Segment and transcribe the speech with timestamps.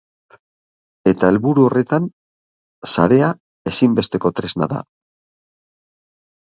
[1.11, 2.09] Eta helburu horretan,
[2.95, 3.29] sarea
[3.75, 4.85] ezinbesteko tresna da.